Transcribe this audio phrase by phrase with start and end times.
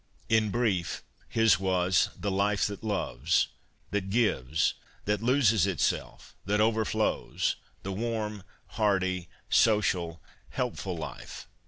[0.29, 3.49] In brief, his was' the life that loves,
[3.91, 4.73] that gives,
[5.05, 10.19] that loses itself, that overflows; the warm, hearty, social,
[10.49, 11.47] helpful life.'